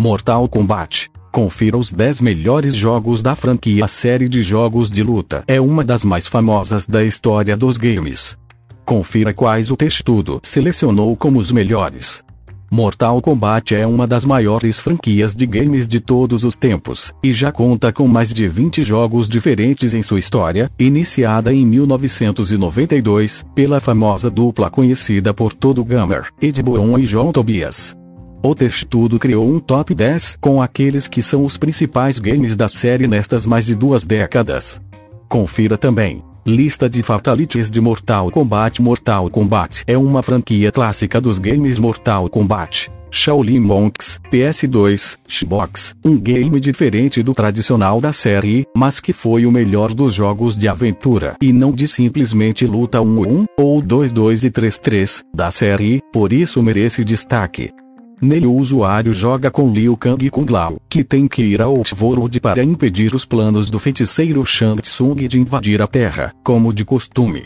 [0.00, 1.10] Mortal Kombat.
[1.30, 3.84] Confira os 10 melhores jogos da franquia.
[3.84, 8.34] A série de jogos de luta é uma das mais famosas da história dos games.
[8.82, 12.24] Confira quais o textudo selecionou como os melhores.
[12.72, 17.52] Mortal Kombat é uma das maiores franquias de games de todos os tempos, e já
[17.52, 24.30] conta com mais de 20 jogos diferentes em sua história, iniciada em 1992, pela famosa
[24.30, 27.99] dupla conhecida por todo gamer, Ed Boon e John Tobias.
[28.42, 33.06] O Textudo criou um top 10 com aqueles que são os principais games da série
[33.06, 34.80] nestas mais de duas décadas.
[35.28, 36.24] Confira também.
[36.46, 42.30] Lista de Fatalities de Mortal Kombat Mortal Kombat é uma franquia clássica dos games Mortal
[42.30, 42.90] Kombat.
[43.10, 49.52] Shaolin Monks, PS2, Xbox, um game diferente do tradicional da série, mas que foi o
[49.52, 55.24] melhor dos jogos de aventura e não de simplesmente luta 1-1 ou 2-2 e 3-3
[55.34, 57.70] da série, por isso merece destaque.
[58.20, 61.74] Nele o usuário joga com Liu Kang e Kung Lao, que tem que ir ao
[61.76, 66.84] Outworld para impedir os planos do feiticeiro Shang Tsung de invadir a Terra, como de
[66.84, 67.44] costume.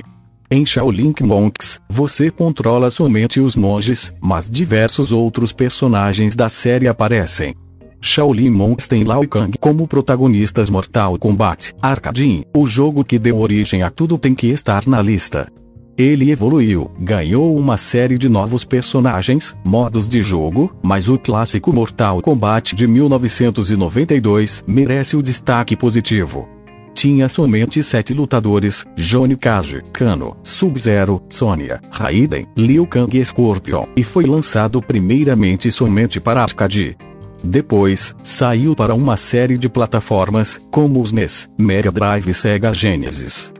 [0.51, 7.55] Em Shaolin Monks, você controla somente os monges, mas diversos outros personagens da série aparecem.
[8.01, 13.83] Shaolin Monks tem Lao Kang como protagonistas Mortal Kombat Arcade, o jogo que deu origem
[13.83, 15.51] a tudo tem que estar na lista.
[15.97, 22.21] Ele evoluiu, ganhou uma série de novos personagens, modos de jogo, mas o clássico Mortal
[22.21, 26.49] Kombat de 1992 merece o destaque positivo.
[26.93, 34.03] Tinha somente sete lutadores: Johnny Cage, Kano, Sub-Zero, Sonya, Raiden, Liu Kang e Scorpion, e
[34.03, 36.97] foi lançado primeiramente somente para arcade.
[37.43, 43.53] Depois, saiu para uma série de plataformas, como os NES, Mega Drive e Sega Genesis.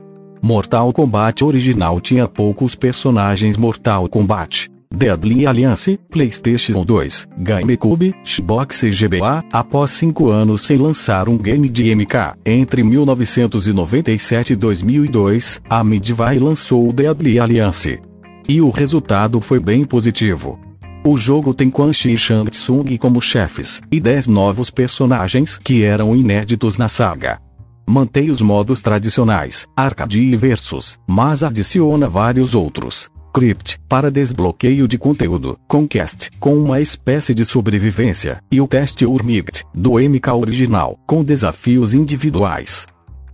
[0.45, 4.69] Mortal Kombat original tinha poucos personagens Mortal Kombat.
[4.95, 11.67] Deadly Alliance, PlayStation 2, GameCube, Xbox e GBA, após cinco anos sem lançar um game
[11.67, 12.37] de MK.
[12.45, 17.99] Entre 1997 e 2002, a Midway lançou o Deadly Alliance.
[18.47, 20.59] E o resultado foi bem positivo.
[21.03, 25.83] O jogo tem Quan Chi e Shang Tsung como chefes, e 10 novos personagens que
[25.83, 27.39] eram inéditos na saga
[27.87, 33.09] mantém os modos tradicionais, Arcade e Versus, mas adiciona vários outros.
[33.33, 39.65] Crypt, para desbloqueio de conteúdo, Conquest, com uma espécie de sobrevivência, e o teste Urmigt,
[39.73, 42.87] do MK original, com desafios individuais.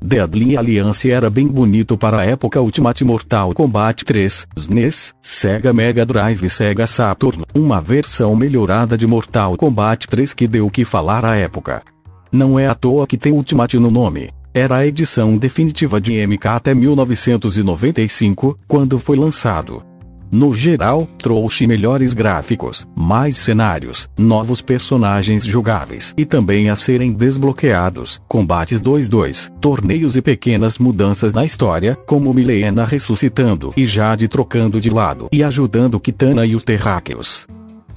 [0.03, 6.03] Deadly Alliance era bem bonito para a época Ultimate Mortal Kombat 3, SNES, Sega Mega
[6.03, 10.83] Drive e Sega Saturn, uma versão melhorada de Mortal Kombat 3 que deu o que
[10.83, 11.83] falar à época.
[12.31, 14.31] Não é à toa que tem Ultimate no nome.
[14.53, 19.81] Era a edição definitiva de MK até 1995, quando foi lançado.
[20.29, 28.21] No geral, trouxe melhores gráficos, mais cenários, novos personagens jogáveis e também a serem desbloqueados,
[28.27, 34.89] combates 2-2, torneios e pequenas mudanças na história, como Milena ressuscitando e Jade trocando de
[34.89, 37.47] lado e ajudando Kitana e os terráqueos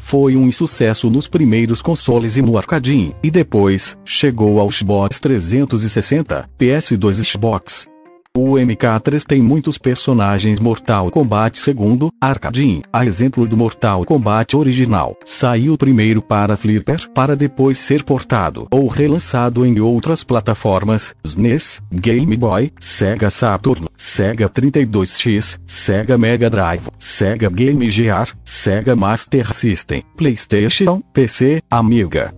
[0.05, 6.47] foi um sucesso nos primeiros consoles e no arcade, e depois, chegou ao Xbox 360,
[6.59, 7.94] PS2 e Xbox.
[8.37, 15.17] O MK3 tem muitos personagens Mortal Kombat segundo, arcade, a exemplo do Mortal Kombat original,
[15.25, 22.37] saiu primeiro para Flipper para depois ser portado ou relançado em outras plataformas, SNES, Game
[22.37, 31.01] Boy, Sega Saturn, Sega 32X, Sega Mega Drive, Sega Game Gear, Sega Master System, PlayStation,
[31.13, 32.35] PC, Amiga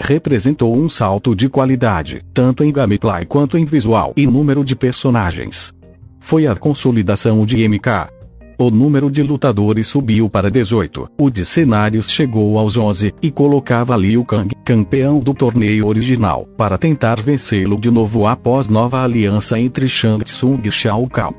[0.00, 5.74] representou um salto de qualidade, tanto em gameplay quanto em visual e número de personagens.
[6.18, 8.08] Foi a consolidação de MK.
[8.58, 13.96] O número de lutadores subiu para 18, o de cenários chegou aos 11, e colocava
[13.96, 19.88] Liu Kang, campeão do torneio original, para tentar vencê-lo de novo após nova aliança entre
[19.88, 21.32] Shang Tsung e Shao Kahn.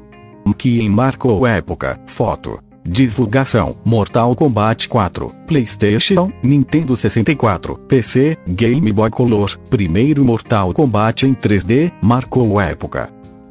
[0.57, 2.59] Que marcou época, foto.
[2.85, 9.57] Divulgação: Mortal Kombat 4, PlayStation, Nintendo 64, PC, Game Boy Color.
[9.69, 13.09] Primeiro Mortal Kombat em 3D, marcou época.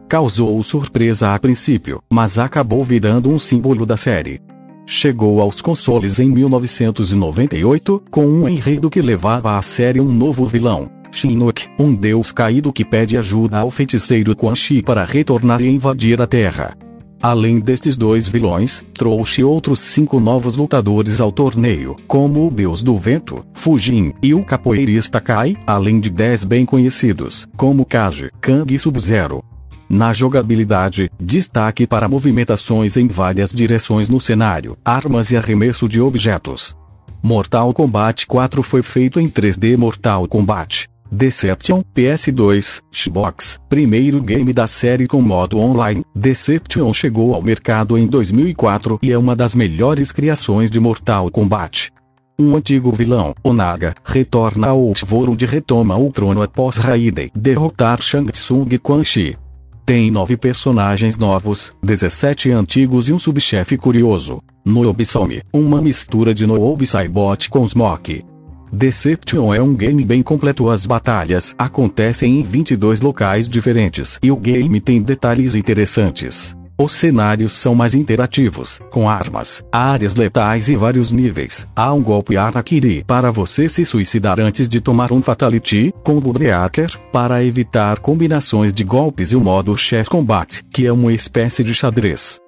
[0.08, 4.40] Causou surpresa a princípio, mas acabou virando um símbolo da série.
[4.84, 10.90] Chegou aos consoles em 1998, com um enredo que levava à série um novo vilão,
[11.12, 16.20] Shinnok, um deus caído que pede ajuda ao feiticeiro Quan Chi para retornar e invadir
[16.20, 16.76] a Terra.
[17.22, 22.96] Além destes dois vilões, trouxe outros cinco novos lutadores ao torneio, como o Deus do
[22.96, 28.78] Vento, Fujin, e o capoeirista Kai, além de dez bem conhecidos, como Kage, Kang e
[28.78, 29.44] Sub-Zero.
[29.86, 36.74] Na jogabilidade, destaque para movimentações em várias direções no cenário, armas e arremesso de objetos.
[37.22, 40.88] Mortal Kombat 4 foi feito em 3D Mortal Kombat.
[41.12, 46.04] Deception, PS2, Xbox, primeiro game da série com modo online.
[46.14, 51.90] Deception chegou ao mercado em 2004 e é uma das melhores criações de Mortal Kombat.
[52.38, 58.30] Um antigo vilão, Onaga, retorna ao Outworld e retoma o trono após Raiden derrotar Shang
[58.30, 59.36] Tsung Quan Chi.
[59.84, 64.40] Tem nove personagens novos, 17 antigos e um subchefe curioso.
[64.64, 68.29] Noobsome, uma mistura de Noob Saibot com Smoke.
[68.72, 70.68] Deception é um game bem completo.
[70.70, 76.56] As batalhas acontecem em 22 locais diferentes e o game tem detalhes interessantes.
[76.78, 81.68] Os cenários são mais interativos, com armas, áreas letais e vários níveis.
[81.76, 86.32] Há um golpe Arakiri para você se suicidar antes de tomar um Fatality, com o
[86.32, 91.62] Breaker, para evitar combinações de golpes e o modo Chess Combat, que é uma espécie
[91.62, 92.40] de xadrez.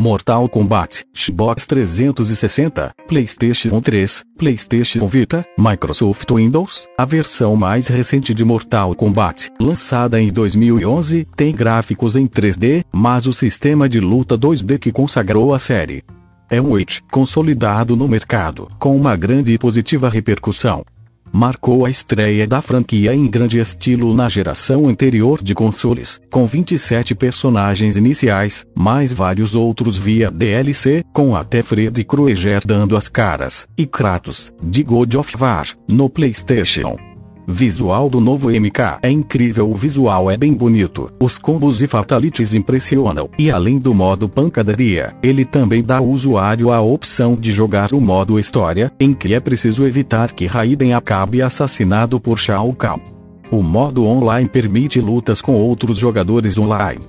[0.00, 6.88] Mortal Kombat, Xbox 360, PlayStation 3, PlayStation Vita, Microsoft Windows.
[6.96, 13.26] A versão mais recente de Mortal Kombat, lançada em 2011, tem gráficos em 3D, mas
[13.26, 16.02] o sistema de luta 2D que consagrou a série.
[16.48, 20.82] É um hit consolidado no mercado, com uma grande e positiva repercussão
[21.32, 27.14] marcou a estreia da franquia em grande estilo na geração anterior de consoles, com 27
[27.14, 33.86] personagens iniciais, mais vários outros via DLC, com até Freddy Krueger dando as caras, e
[33.86, 37.09] Kratos, de God of War, no PlayStation.
[37.52, 42.54] Visual do novo MK é incrível, o visual é bem bonito, os combos e fatalities
[42.54, 47.92] impressionam, e além do modo pancadaria, ele também dá ao usuário a opção de jogar
[47.92, 53.00] o modo história, em que é preciso evitar que Raiden acabe assassinado por Shao Kahn.
[53.50, 57.00] O modo online permite lutas com outros jogadores online.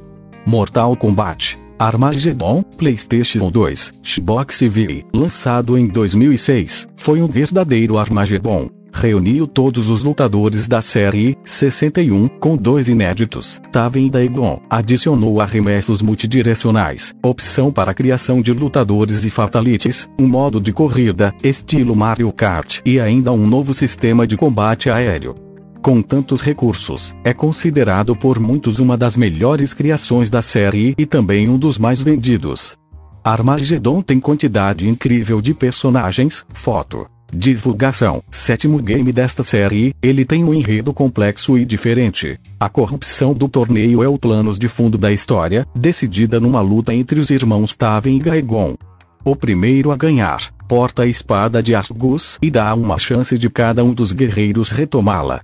[0.43, 1.59] Mortal Kombat.
[1.77, 10.03] Armageddon, PlayStation 2, Xbox V, lançado em 2006, foi um verdadeiro Armageddon reuniu todos os
[10.03, 13.61] lutadores da série 61 com dois inéditos.
[13.71, 20.73] Taven Daegon adicionou arremessos multidirecionais, opção para criação de lutadores e fatalities, um modo de
[20.73, 25.35] corrida, estilo Mario Kart e ainda um novo sistema de combate aéreo.
[25.81, 31.49] Com tantos recursos, é considerado por muitos uma das melhores criações da série e também
[31.49, 32.77] um dos mais vendidos.
[33.23, 40.53] Armageddon tem quantidade incrível de personagens, foto, Divulgação: Sétimo game desta série, ele tem um
[40.53, 42.37] enredo complexo e diferente.
[42.59, 47.19] A corrupção do torneio é o planos de fundo da história, decidida numa luta entre
[47.19, 48.75] os irmãos Taven e Gaegon.
[49.23, 53.83] O primeiro a ganhar, porta a espada de Argus e dá uma chance de cada
[53.83, 55.41] um dos guerreiros retomá-la.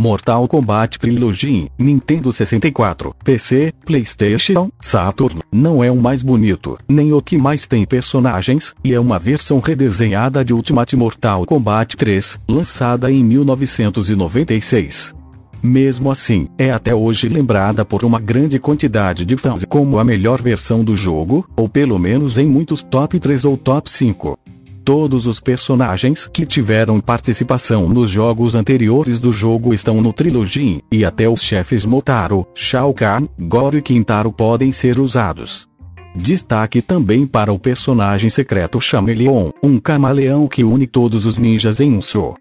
[0.00, 7.20] Mortal Kombat Trilogy, Nintendo 64, PC, PlayStation, Saturn, não é o mais bonito, nem o
[7.20, 13.10] que mais tem personagens, e é uma versão redesenhada de Ultimate Mortal Kombat 3, lançada
[13.10, 15.16] em 1996.
[15.60, 20.40] Mesmo assim, é até hoje lembrada por uma grande quantidade de fãs como a melhor
[20.40, 24.38] versão do jogo, ou pelo menos em muitos top 3 ou top 5.
[24.88, 31.04] Todos os personagens que tiveram participação nos jogos anteriores do jogo estão no Trilogy, e
[31.04, 35.68] até os chefes Motaro, Shao Kahn, Goro e Quintaro podem ser usados.
[36.16, 41.92] Destaque também para o personagem secreto Chameleon, um camaleão que une todos os ninjas em
[41.92, 42.34] um só.